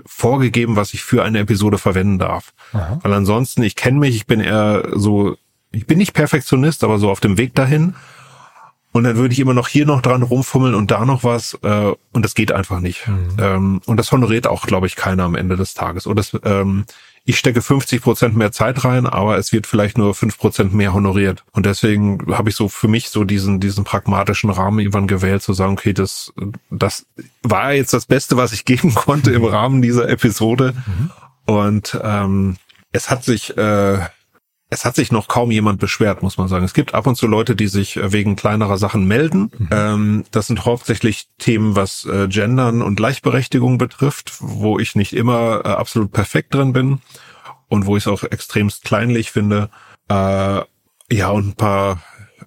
[0.06, 2.52] vorgegeben, was ich für eine Episode verwenden darf.
[2.72, 2.98] Aha.
[3.02, 5.36] Weil ansonsten, ich kenne mich, ich bin eher so
[5.74, 7.94] ich bin nicht Perfektionist, aber so auf dem Weg dahin.
[8.92, 11.58] Und dann würde ich immer noch hier noch dran rumfummeln und da noch was.
[11.62, 13.08] Äh, und das geht einfach nicht.
[13.08, 13.36] Mhm.
[13.38, 16.06] Ähm, und das honoriert auch, glaube ich, keiner am Ende des Tages.
[16.06, 16.84] Oder das, ähm,
[17.26, 20.92] ich stecke 50 Prozent mehr Zeit rein, aber es wird vielleicht nur 5 Prozent mehr
[20.92, 21.42] honoriert.
[21.52, 25.54] Und deswegen habe ich so für mich so diesen, diesen pragmatischen Rahmen irgendwann gewählt, zu
[25.54, 26.34] sagen, okay, das,
[26.70, 27.06] das
[27.42, 30.74] war jetzt das Beste, was ich geben konnte im Rahmen dieser Episode.
[30.86, 31.10] Mhm.
[31.46, 32.56] Und ähm,
[32.92, 33.98] es hat sich äh,
[34.74, 36.64] es hat sich noch kaum jemand beschwert, muss man sagen.
[36.64, 39.50] Es gibt ab und zu Leute, die sich äh, wegen kleinerer Sachen melden.
[39.56, 39.68] Mhm.
[39.70, 45.62] Ähm, das sind hauptsächlich Themen, was äh, Gendern und Gleichberechtigung betrifft, wo ich nicht immer
[45.64, 46.98] äh, absolut perfekt drin bin
[47.68, 49.70] und wo ich es auch extremst kleinlich finde.
[50.08, 50.62] Äh,
[51.10, 52.02] ja, und ein paar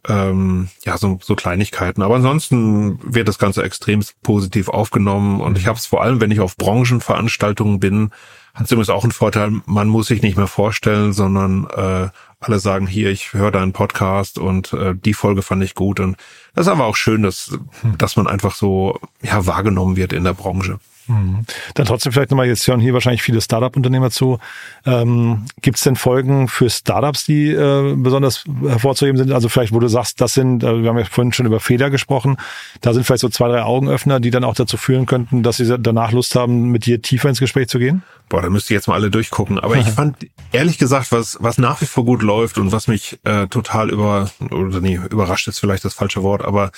[0.07, 2.01] ähm, ja, so, so Kleinigkeiten.
[2.01, 6.31] Aber ansonsten wird das Ganze extremst positiv aufgenommen und ich habe es vor allem, wenn
[6.31, 8.11] ich auf Branchenveranstaltungen bin,
[8.57, 12.87] hat übrigens auch einen Vorteil, man muss sich nicht mehr vorstellen, sondern äh, alle sagen
[12.87, 15.99] hier, ich höre deinen Podcast und äh, die Folge fand ich gut.
[15.99, 16.17] Und
[16.55, 17.57] das ist aber auch schön, dass,
[17.97, 20.79] dass man einfach so ja, wahrgenommen wird in der Branche.
[21.07, 21.45] Mhm.
[21.73, 24.39] Dann trotzdem vielleicht nochmal, jetzt hören hier wahrscheinlich viele Startup-Unternehmer zu.
[24.85, 29.31] Ähm, Gibt es denn Folgen für Startups, die äh, besonders hervorzuheben sind?
[29.31, 31.89] Also vielleicht, wo du sagst, das sind, äh, wir haben ja vorhin schon über Fehler
[31.89, 32.37] gesprochen,
[32.81, 35.77] da sind vielleicht so zwei, drei Augenöffner, die dann auch dazu führen könnten, dass sie
[35.79, 38.03] danach Lust haben, mit dir tiefer ins Gespräch zu gehen?
[38.29, 39.59] Boah, da müsste ich jetzt mal alle durchgucken.
[39.59, 40.17] Aber ich fand,
[40.51, 44.29] ehrlich gesagt, was, was nach wie vor gut läuft und was mich äh, total über,
[44.51, 46.71] oder nee, überrascht ist vielleicht das falsche Wort, aber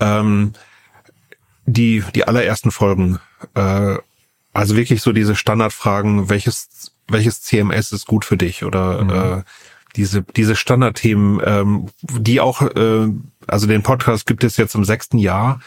[0.00, 0.52] ähm,
[1.72, 3.18] die, die allerersten Folgen,
[3.54, 3.96] äh,
[4.52, 9.10] also wirklich so diese Standardfragen, welches, welches CMS ist gut für dich oder mhm.
[9.10, 9.42] äh,
[9.96, 13.08] diese, diese Standardthemen, ähm, die auch, äh,
[13.46, 15.60] also den Podcast gibt es jetzt im sechsten Jahr.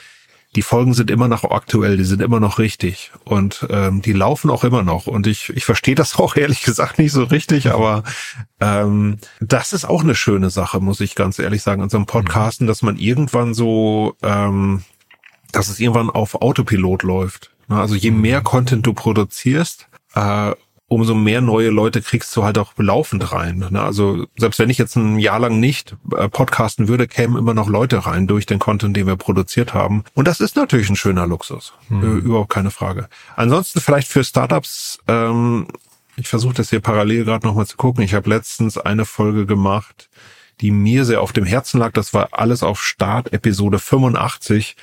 [0.55, 4.51] Die Folgen sind immer noch aktuell, die sind immer noch richtig und ähm, die laufen
[4.51, 5.07] auch immer noch.
[5.07, 8.03] Und ich, ich verstehe das auch ehrlich gesagt nicht so richtig, aber
[8.59, 12.05] ähm, das ist auch eine schöne Sache, muss ich ganz ehrlich sagen, an so einem
[12.05, 14.83] Podcasten, dass man irgendwann so ähm,
[15.53, 17.51] dass es irgendwann auf Autopilot läuft.
[17.69, 20.51] Also je mehr Content du produzierst, äh,
[20.87, 23.75] umso mehr neue Leute kriegst du halt auch laufend rein.
[23.75, 27.67] Also selbst wenn ich jetzt ein Jahr lang nicht äh, podcasten würde, kämen immer noch
[27.67, 30.03] Leute rein durch den Content, den wir produziert haben.
[30.13, 31.73] Und das ist natürlich ein schöner Luxus.
[31.89, 32.19] Mhm.
[32.19, 33.07] Überhaupt keine Frage.
[33.35, 35.67] Ansonsten vielleicht für Startups, ähm,
[36.15, 38.03] ich versuche das hier parallel gerade nochmal zu gucken.
[38.03, 40.09] Ich habe letztens eine Folge gemacht,
[40.61, 41.93] die mir sehr auf dem Herzen lag.
[41.93, 44.75] Das war alles auf Start, Episode 85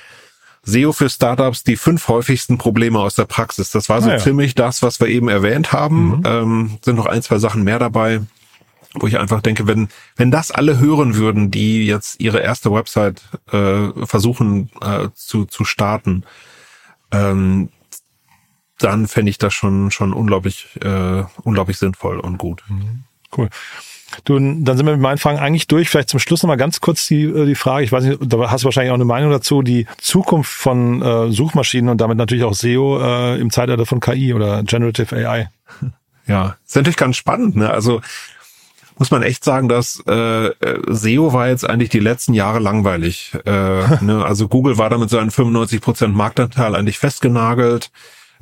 [0.63, 3.71] SEO für Startups die fünf häufigsten Probleme aus der Praxis.
[3.71, 4.17] Das war so ja.
[4.17, 6.17] ziemlich das, was wir eben erwähnt haben.
[6.17, 6.23] Mhm.
[6.25, 8.21] Ähm, sind noch ein, zwei Sachen mehr dabei,
[8.93, 13.23] wo ich einfach denke, wenn, wenn das alle hören würden, die jetzt ihre erste Website
[13.51, 16.23] äh, versuchen äh, zu, zu starten,
[17.11, 17.69] ähm,
[18.77, 22.63] dann fände ich das schon schon unglaublich äh, unglaublich sinnvoll und gut.
[23.35, 23.49] Cool.
[24.25, 25.89] Du, dann sind wir mit meinen Fragen eigentlich durch.
[25.89, 27.83] Vielleicht zum Schluss noch mal ganz kurz die, äh, die Frage.
[27.83, 29.61] Ich weiß nicht, da hast du wahrscheinlich auch eine Meinung dazu.
[29.61, 34.33] Die Zukunft von äh, Suchmaschinen und damit natürlich auch SEO äh, im Zeitalter von KI
[34.33, 35.49] oder Generative AI.
[36.27, 37.57] Ja, ist natürlich ganz spannend.
[37.57, 37.69] Ne?
[37.69, 37.99] Also
[38.97, 43.33] muss man echt sagen, dass äh, äh SEO war jetzt eigentlich die letzten Jahre langweilig.
[43.45, 43.49] Äh,
[44.01, 44.23] ne?
[44.23, 47.89] Also Google war damit so ein 95% Marktanteil eigentlich festgenagelt.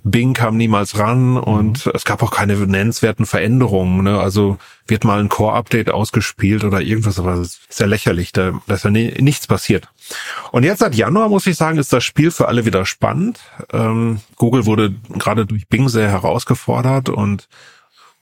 [0.03, 1.91] Bing kam niemals ran und mhm.
[1.93, 4.03] es gab auch keine nennenswerten Veränderungen.
[4.03, 4.19] Ne?
[4.19, 4.57] Also
[4.88, 8.85] wird mal ein Core-Update ausgespielt oder irgendwas, aber das ist ja lächerlich, da, da ist
[8.85, 9.89] ja nie, nichts passiert.
[10.51, 13.39] Und jetzt seit Januar, muss ich sagen, ist das Spiel für alle wieder spannend.
[13.71, 17.47] Ähm, Google wurde gerade durch Bing sehr herausgefordert und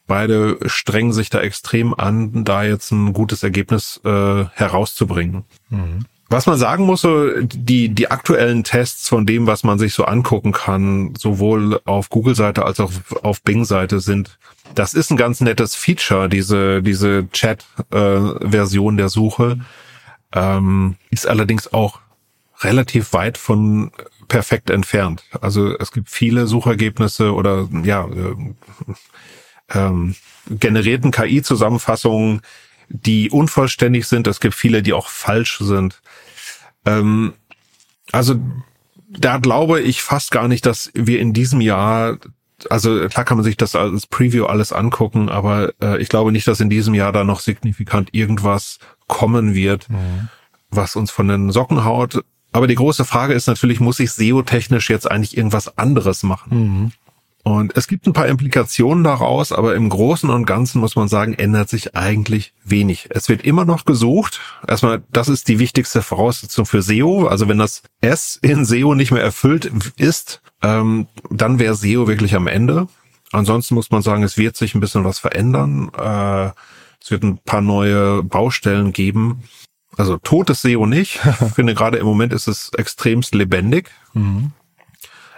[0.07, 5.43] beide strengen sich da extrem an, da jetzt ein gutes Ergebnis äh, herauszubringen.
[5.69, 6.05] Mhm.
[6.29, 10.03] Was man sagen muss, so die, die aktuellen Tests von dem, was man sich so
[10.03, 12.91] angucken kann, sowohl auf Google-Seite als auch
[13.23, 14.37] auf Bing-Seite sind,
[14.75, 19.59] das ist ein ganz nettes Feature, diese, diese Chat-Version äh, der Suche,
[20.33, 21.99] ähm, ist allerdings auch
[22.59, 23.91] relativ weit von
[24.27, 25.23] perfekt entfernt.
[25.39, 28.35] Also es gibt viele Suchergebnisse oder ja, äh,
[29.73, 30.15] ähm,
[30.49, 32.41] generierten KI-Zusammenfassungen,
[32.89, 34.27] die unvollständig sind.
[34.27, 36.01] Es gibt viele, die auch falsch sind.
[36.87, 37.33] Ähm,
[38.11, 38.35] also
[39.09, 42.17] da glaube ich fast gar nicht, dass wir in diesem Jahr,
[42.69, 46.47] also klar kann man sich das als Preview alles angucken, aber äh, ich glaube nicht,
[46.47, 50.29] dass in diesem Jahr da noch signifikant irgendwas kommen wird, mhm.
[50.69, 52.23] was uns von den Socken haut.
[52.51, 56.49] Aber die große Frage ist natürlich, muss ich SEO-technisch jetzt eigentlich irgendwas anderes machen?
[56.51, 56.91] Mhm.
[57.47, 61.33] Und es gibt ein paar Implikationen daraus, aber im Großen und Ganzen muss man sagen,
[61.33, 63.07] ändert sich eigentlich wenig.
[63.09, 64.41] Es wird immer noch gesucht.
[64.67, 67.25] Erstmal, das ist die wichtigste Voraussetzung für SEO.
[67.27, 72.35] Also wenn das S in SEO nicht mehr erfüllt ist, ähm, dann wäre SEO wirklich
[72.35, 72.89] am Ende.
[73.31, 75.89] Ansonsten muss man sagen, es wird sich ein bisschen was verändern.
[75.97, 76.49] Äh,
[77.01, 79.43] es wird ein paar neue Baustellen geben.
[79.95, 81.21] Also totes SEO nicht.
[81.23, 83.89] Ich finde gerade im Moment ist es extremst lebendig.
[84.13, 84.51] Mhm.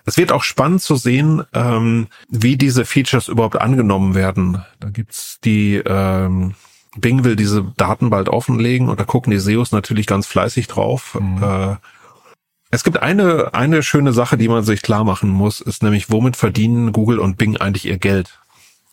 [0.06, 4.64] Es wird auch spannend zu sehen, ähm, wie diese Features überhaupt angenommen werden.
[4.80, 6.56] Da gibt's die ähm,
[6.98, 11.18] Bing will diese Daten bald offenlegen und da gucken die SEOs natürlich ganz fleißig drauf.
[11.20, 11.44] Mhm.
[11.44, 11.76] Äh,
[12.72, 16.36] es gibt eine, eine schöne Sache, die man sich klar machen muss, ist nämlich, womit
[16.36, 18.40] verdienen Google und Bing eigentlich ihr Geld?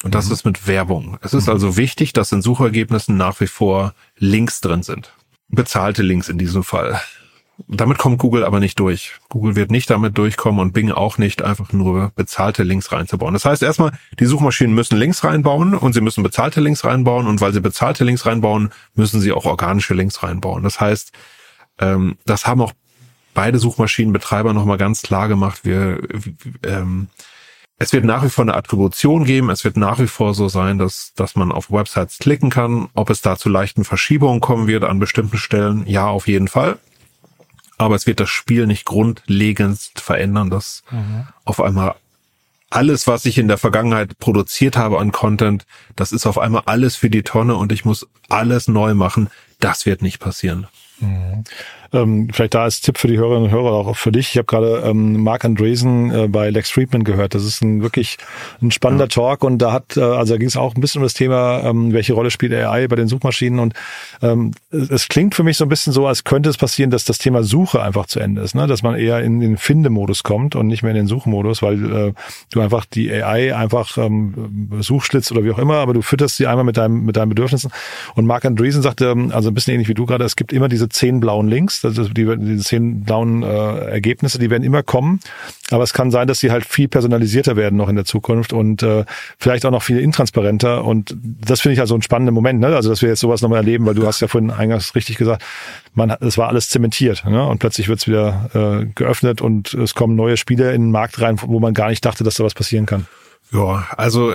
[0.02, 0.32] Und das mhm.
[0.32, 1.18] ist mit Werbung.
[1.22, 1.52] Es ist mhm.
[1.52, 5.12] also wichtig, dass in Suchergebnissen nach wie vor Links drin sind.
[5.48, 7.00] Bezahlte Links in diesem Fall.
[7.68, 9.14] Damit kommt Google aber nicht durch.
[9.30, 13.32] Google wird nicht damit durchkommen und Bing auch nicht, einfach nur bezahlte Links reinzubauen.
[13.32, 17.40] Das heißt erstmal, die Suchmaschinen müssen Links reinbauen und sie müssen bezahlte Links reinbauen und
[17.40, 20.62] weil sie bezahlte Links reinbauen, müssen sie auch organische Links reinbauen.
[20.64, 21.12] Das heißt,
[21.78, 22.72] ähm, das haben auch
[23.32, 25.60] beide Suchmaschinenbetreiber nochmal ganz klar gemacht.
[25.64, 26.00] Wir,
[26.62, 27.08] ähm,
[27.78, 29.48] es wird nach wie vor eine Attribution geben.
[29.48, 32.88] Es wird nach wie vor so sein, dass, dass man auf Websites klicken kann.
[32.94, 36.78] Ob es da zu leichten Verschiebungen kommen wird an bestimmten Stellen, ja, auf jeden Fall
[37.78, 41.26] aber es wird das Spiel nicht grundlegend verändern, dass mhm.
[41.44, 41.94] auf einmal
[42.70, 46.96] alles, was ich in der Vergangenheit produziert habe an Content, das ist auf einmal alles
[46.96, 49.30] für die Tonne und ich muss alles neu machen.
[49.60, 50.66] Das wird nicht passieren.
[50.98, 51.44] Mhm.
[51.96, 54.30] Ähm, vielleicht da als Tipp für die Hörerinnen und Hörer auch für dich.
[54.30, 57.34] Ich habe gerade ähm, Mark Andresen äh, bei Lex Friedman gehört.
[57.34, 58.18] Das ist ein wirklich
[58.60, 59.08] ein spannender ja.
[59.08, 61.62] Talk und da hat, äh, also da ging es auch ein bisschen um das Thema,
[61.64, 63.74] ähm, welche Rolle spielt AI bei den Suchmaschinen und
[64.22, 67.18] ähm, es klingt für mich so ein bisschen so, als könnte es passieren, dass das
[67.18, 68.66] Thema Suche einfach zu Ende ist, ne?
[68.66, 72.12] dass man eher in den Findemodus kommt und nicht mehr in den Suchmodus, weil äh,
[72.50, 76.46] du einfach die AI einfach ähm, Suchschlitz oder wie auch immer, aber du fütterst sie
[76.46, 77.70] einmal mit deinem mit deinen Bedürfnissen.
[78.14, 80.68] Und Mark Andreessen sagte, ähm, also ein bisschen ähnlich wie du gerade, es gibt immer
[80.68, 85.20] diese zehn blauen Links, die, die zehn blauen äh, Ergebnisse, die werden immer kommen.
[85.70, 88.82] Aber es kann sein, dass sie halt viel personalisierter werden noch in der Zukunft und
[88.82, 89.04] äh,
[89.38, 90.84] vielleicht auch noch viel intransparenter.
[90.84, 92.68] Und das finde ich also ein spannender Moment, ne?
[92.68, 95.42] Also dass wir jetzt sowas nochmal erleben, weil du hast ja vorhin eingangs richtig gesagt,
[95.94, 97.44] man, es war alles zementiert, ne?
[97.46, 101.20] Und plötzlich wird es wieder äh, geöffnet und es kommen neue Spiele in den Markt
[101.20, 103.06] rein, wo man gar nicht dachte, dass da was passieren kann.
[103.52, 104.34] Ja, also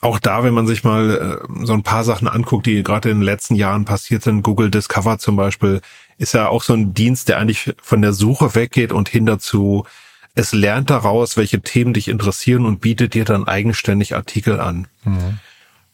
[0.00, 3.18] auch da, wenn man sich mal äh, so ein paar Sachen anguckt, die gerade in
[3.18, 5.80] den letzten Jahren passiert sind, Google Discover zum Beispiel,
[6.18, 9.86] ist ja auch so ein Dienst, der eigentlich von der Suche weggeht und hin dazu,
[10.34, 14.88] es lernt daraus, welche Themen dich interessieren und bietet dir dann eigenständig Artikel an.
[15.04, 15.38] Mhm.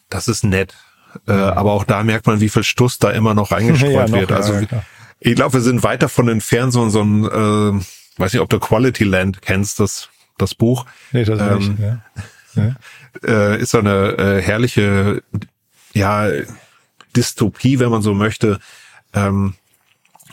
[0.09, 0.75] Das ist nett.
[1.27, 1.39] Äh, mhm.
[1.39, 4.33] Aber auch da merkt man, wie viel Stuss da immer noch reingestreut ja, noch, wird.
[4.33, 4.83] Also ja,
[5.21, 7.85] ich glaube, wir sind weit davon entfernt, so, so ein, äh,
[8.17, 10.09] weiß nicht, ob du Quality Land kennst, das,
[10.39, 10.87] das Buch.
[11.13, 11.99] Nee, das ähm, nicht.
[12.55, 12.75] Ja.
[13.23, 13.29] Ja.
[13.29, 15.23] Äh, ist so eine äh, herrliche,
[15.93, 16.29] ja,
[17.17, 18.61] Dystopie, wenn man so möchte.
[19.13, 19.55] Ähm,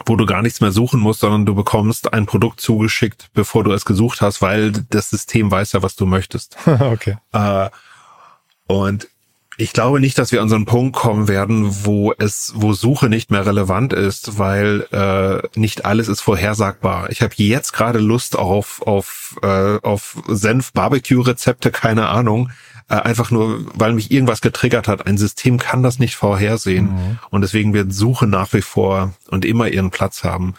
[0.06, 3.72] wo du gar nichts mehr suchen musst, sondern du bekommst ein Produkt zugeschickt, bevor du
[3.72, 6.56] es gesucht hast, weil das System weiß ja, was du möchtest.
[6.66, 7.18] okay.
[7.32, 7.70] Äh,
[8.68, 9.08] und
[9.58, 13.10] ich glaube nicht, dass wir an so einen Punkt kommen werden, wo es, wo Suche
[13.10, 17.10] nicht mehr relevant ist, weil äh, nicht alles ist vorhersagbar.
[17.10, 22.52] Ich habe jetzt gerade Lust auf auf äh, auf Senf Barbecue Rezepte, keine Ahnung,
[22.88, 25.08] äh, einfach nur, weil mich irgendwas getriggert hat.
[25.08, 27.20] Ein System kann das nicht vorhersehen mhm.
[27.32, 30.54] und deswegen wird Suche nach wie vor und immer ihren Platz haben.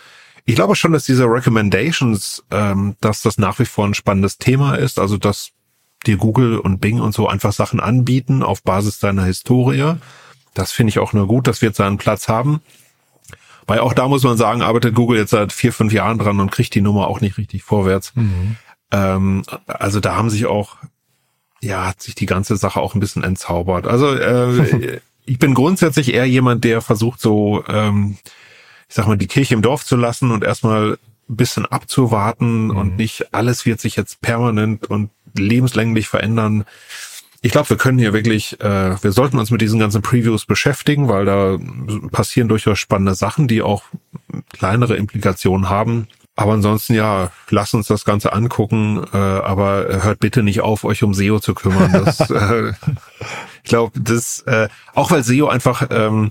[0.45, 4.75] Ich glaube schon, dass diese Recommendations, ähm, dass das nach wie vor ein spannendes Thema
[4.75, 4.99] ist.
[4.99, 5.51] Also dass
[6.07, 9.95] dir Google und Bing und so einfach Sachen anbieten auf Basis deiner Historie.
[10.55, 12.61] Das finde ich auch nur gut, dass wir jetzt seinen Platz haben.
[13.67, 16.51] Weil auch da muss man sagen, arbeitet Google jetzt seit vier, fünf Jahren dran und
[16.51, 18.13] kriegt die Nummer auch nicht richtig vorwärts.
[18.15, 18.57] Mhm.
[18.91, 20.77] Ähm, also da haben sich auch,
[21.61, 23.87] ja, hat sich die ganze Sache auch ein bisschen entzaubert.
[23.87, 28.17] Also äh, ich bin grundsätzlich eher jemand, der versucht so, ähm,
[28.89, 32.77] ich sag mal, die Kirche im Dorf zu lassen und erstmal ein bisschen abzuwarten mhm.
[32.77, 36.64] und nicht alles wird sich jetzt permanent und lebenslänglich verändern.
[37.41, 41.09] Ich glaube, wir können hier wirklich, äh, wir sollten uns mit diesen ganzen Previews beschäftigen,
[41.09, 41.59] weil da
[42.11, 43.85] passieren durchaus spannende Sachen, die auch
[44.53, 46.09] kleinere Implikationen haben.
[46.38, 51.03] Aber ansonsten ja, lasst uns das Ganze angucken, äh, aber hört bitte nicht auf, euch
[51.03, 51.93] um SEO zu kümmern.
[51.93, 52.75] Das, äh,
[53.64, 56.31] ich glaube, das äh, auch weil SEO einfach ähm,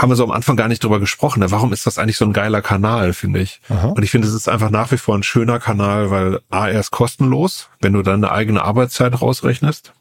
[0.00, 1.40] haben wir so am Anfang gar nicht drüber gesprochen.
[1.40, 1.50] Ne?
[1.50, 3.60] Warum ist das eigentlich so ein geiler Kanal, finde ich?
[3.68, 3.88] Aha.
[3.88, 6.78] Und ich finde, es ist einfach nach wie vor ein schöner Kanal, weil A, er
[6.78, 9.92] ist kostenlos, wenn du deine eigene Arbeitszeit rausrechnest.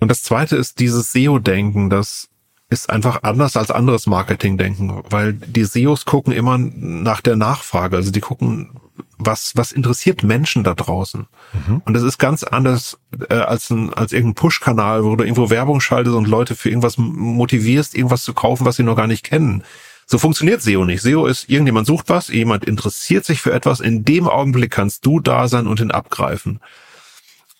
[0.00, 2.28] Und das zweite ist dieses SEO-Denken, das
[2.72, 7.96] ist einfach anders als anderes Marketing-Denken, weil die SEOs gucken immer nach der Nachfrage.
[7.96, 8.70] Also die gucken,
[9.18, 11.26] was, was interessiert Menschen da draußen?
[11.52, 11.82] Mhm.
[11.84, 15.80] Und das ist ganz anders äh, als, ein, als irgendein Push-Kanal, wo du irgendwo Werbung
[15.80, 19.62] schaltest und Leute für irgendwas motivierst, irgendwas zu kaufen, was sie noch gar nicht kennen.
[20.06, 21.02] So funktioniert SEO nicht.
[21.02, 25.20] SEO ist, irgendjemand sucht was, jemand interessiert sich für etwas, in dem Augenblick kannst du
[25.20, 26.60] da sein und ihn abgreifen.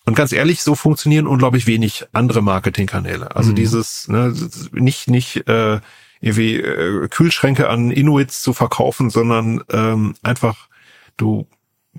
[0.05, 3.35] Und ganz ehrlich, so funktionieren unglaublich wenig andere Marketingkanäle.
[3.35, 3.55] Also mhm.
[3.55, 4.33] dieses, ne,
[4.73, 5.79] nicht, nicht äh,
[6.19, 10.67] irgendwie äh, Kühlschränke an Inuits zu verkaufen, sondern ähm, einfach
[11.17, 11.47] du,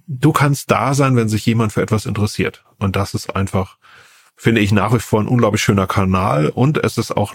[0.06, 2.64] du kannst da sein, wenn sich jemand für etwas interessiert.
[2.78, 3.78] Und das ist einfach,
[4.36, 7.34] finde ich nach wie vor ein unglaublich schöner Kanal und es ist auch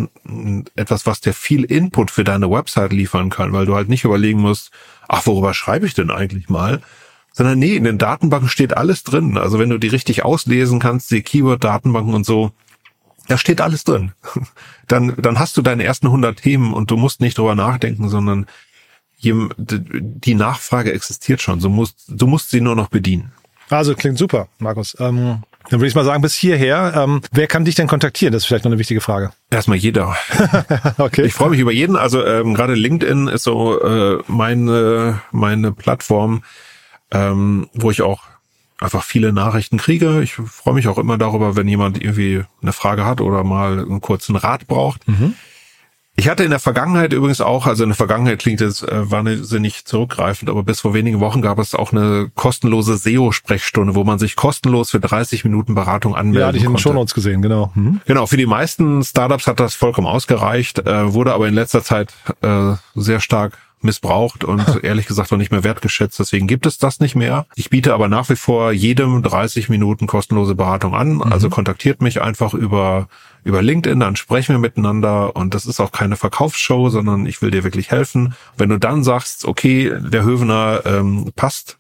[0.76, 4.42] etwas, was dir viel Input für deine Website liefern kann, weil du halt nicht überlegen
[4.42, 4.72] musst,
[5.08, 6.82] ach, worüber schreibe ich denn eigentlich mal?
[7.40, 9.38] Sondern nee, in den Datenbanken steht alles drin.
[9.38, 12.52] Also wenn du die richtig auslesen kannst, die Keyword-Datenbanken und so,
[13.30, 14.12] da steht alles drin.
[14.90, 18.48] Dann, dann hast du deine ersten 100 Themen und du musst nicht drüber nachdenken, sondern
[19.22, 21.60] die Nachfrage existiert schon.
[21.60, 23.32] Du musst, du musst sie nur noch bedienen.
[23.70, 24.98] Also klingt super, Markus.
[25.00, 26.94] Ähm, dann würde ich mal sagen, bis hierher.
[26.96, 28.34] Ähm, wer kann dich denn kontaktieren?
[28.34, 29.32] Das ist vielleicht noch eine wichtige Frage.
[29.52, 30.18] Erstmal jeder.
[30.98, 31.22] okay.
[31.22, 31.96] Ich freue mich über jeden.
[31.96, 36.42] Also ähm, gerade LinkedIn ist so äh, meine meine Plattform,
[37.12, 38.24] ähm, wo ich auch
[38.80, 40.22] einfach viele Nachrichten kriege.
[40.22, 44.02] Ich freue mich auch immer darüber, wenn jemand irgendwie eine Frage hat oder mal einen
[44.02, 45.08] kurzen Rat braucht.
[45.08, 45.36] Mhm.
[46.20, 49.86] Ich hatte in der Vergangenheit übrigens auch, also in der Vergangenheit klingt es äh, wahnsinnig
[49.86, 54.36] zurückgreifend, aber bis vor wenigen Wochen gab es auch eine kostenlose SEO-Sprechstunde, wo man sich
[54.36, 57.72] kostenlos für 30 Minuten Beratung anmelden Ja, hatte ich in den Shownotes gesehen, genau.
[57.74, 58.02] Mhm.
[58.06, 62.14] Genau, für die meisten Startups hat das vollkommen ausgereicht, äh, wurde aber in letzter Zeit
[62.42, 66.20] äh, sehr stark missbraucht und ehrlich gesagt auch nicht mehr wertgeschätzt.
[66.20, 67.46] Deswegen gibt es das nicht mehr.
[67.56, 71.16] Ich biete aber nach wie vor jedem 30 Minuten kostenlose Beratung an.
[71.16, 71.24] Mhm.
[71.24, 73.08] Also kontaktiert mich einfach über,
[73.44, 77.52] über LinkedIn, dann sprechen wir miteinander und das ist auch keine Verkaufsshow, sondern ich will
[77.52, 78.36] dir wirklich helfen.
[78.58, 81.78] Wenn du dann sagst, okay, der Hövener ähm, passt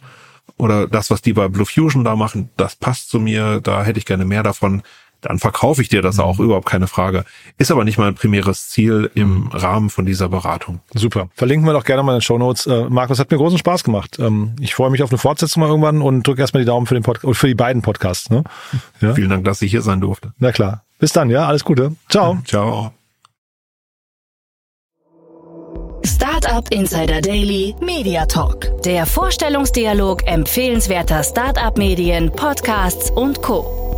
[0.57, 3.99] oder das, was die bei Blue Fusion da machen, das passt zu mir, da hätte
[3.99, 4.83] ich gerne mehr davon,
[5.21, 6.45] dann verkaufe ich dir das auch, mhm.
[6.45, 7.25] überhaupt keine Frage.
[7.57, 9.49] Ist aber nicht mein primäres Ziel im.
[9.51, 10.79] Rahmen von dieser Beratung.
[10.93, 11.29] Super.
[11.35, 12.67] Verlinken wir doch gerne mal in den Show Notes.
[12.67, 14.17] Äh, Markus, hat mir großen Spaß gemacht.
[14.19, 16.93] Ähm, ich freue mich auf eine Fortsetzung mal irgendwann und drücke erstmal die Daumen für
[16.93, 18.29] den Pod für die beiden Podcasts.
[18.29, 18.43] Ne?
[19.01, 19.13] Ja?
[19.13, 20.33] Vielen Dank, dass ich hier sein durfte.
[20.39, 20.83] Na klar.
[20.99, 21.47] Bis dann, ja.
[21.47, 21.95] Alles Gute.
[22.09, 22.37] Ciao.
[22.45, 22.91] Ciao.
[26.05, 28.81] Startup Insider Daily Media Talk.
[28.83, 33.88] Der Vorstellungsdialog empfehlenswerter Startup-Medien, Podcasts und Co.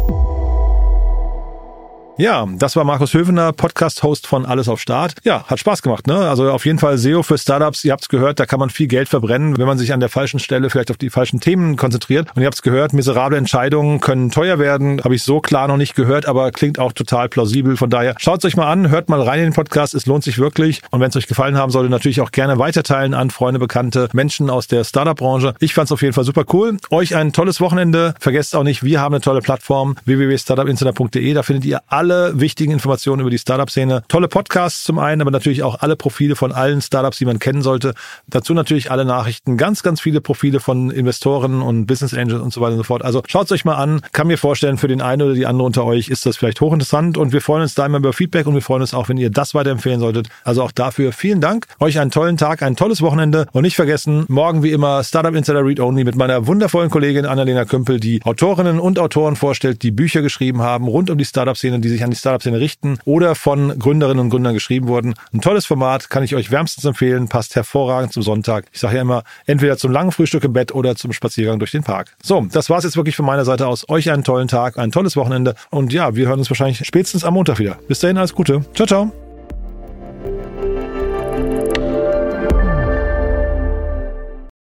[2.17, 5.15] Ja, das war Markus Hövener, Podcast-Host von Alles auf Start.
[5.23, 6.29] Ja, hat Spaß gemacht, ne?
[6.29, 7.83] Also auf jeden Fall SEO für Startups.
[7.83, 10.39] Ihr habt's gehört, da kann man viel Geld verbrennen, wenn man sich an der falschen
[10.39, 12.27] Stelle vielleicht auf die falschen Themen konzentriert.
[12.35, 15.01] Und ihr habt's gehört, miserable Entscheidungen können teuer werden.
[15.03, 17.75] Habe ich so klar noch nicht gehört, aber klingt auch total plausibel.
[17.77, 19.95] Von daher schaut's euch mal an, hört mal rein in den Podcast.
[19.95, 20.81] Es lohnt sich wirklich.
[20.91, 24.49] Und wenn es euch gefallen haben sollte, natürlich auch gerne weiterteilen an Freunde, Bekannte, Menschen
[24.49, 25.55] aus der Startup-Branche.
[25.59, 26.77] Ich fand's auf jeden Fall super cool.
[26.91, 28.13] Euch ein tolles Wochenende.
[28.19, 31.33] Vergesst auch nicht, wir haben eine tolle Plattform www.startupinsider.de.
[31.33, 34.03] Da findet ihr alle alle wichtigen Informationen über die Startup-Szene.
[34.09, 37.61] Tolle Podcasts zum einen, aber natürlich auch alle Profile von allen Startups, die man kennen
[37.61, 37.93] sollte.
[38.27, 42.59] Dazu natürlich alle Nachrichten, ganz, ganz viele Profile von Investoren und Business Angels und so
[42.59, 43.03] weiter und so fort.
[43.03, 44.01] Also schaut es euch mal an.
[44.11, 47.17] Kann mir vorstellen, für den einen oder die andere unter euch ist das vielleicht hochinteressant
[47.17, 49.29] und wir freuen uns da immer über Feedback und wir freuen uns auch, wenn ihr
[49.29, 50.27] das weiterempfehlen solltet.
[50.43, 51.67] Also auch dafür vielen Dank.
[51.79, 55.65] Euch einen tollen Tag, ein tolles Wochenende und nicht vergessen, morgen wie immer Startup Insider
[55.65, 60.21] Read Only mit meiner wundervollen Kollegin Annalena Kümpel, die Autorinnen und Autoren vorstellt, die Bücher
[60.21, 64.19] geschrieben haben rund um die Startup-Szene, die sich an die Startup-Szene richten oder von Gründerinnen
[64.19, 65.13] und Gründern geschrieben wurden.
[65.33, 68.65] Ein tolles Format, kann ich euch wärmstens empfehlen, passt hervorragend zum Sonntag.
[68.71, 71.83] Ich sage ja immer, entweder zum langen Frühstück im Bett oder zum Spaziergang durch den
[71.83, 72.15] Park.
[72.23, 73.87] So, das war's jetzt wirklich von meiner Seite aus.
[73.89, 77.33] Euch einen tollen Tag, ein tolles Wochenende und ja, wir hören uns wahrscheinlich spätestens am
[77.33, 77.77] Montag wieder.
[77.87, 78.63] Bis dahin, alles Gute.
[78.73, 79.30] Ciao, ciao.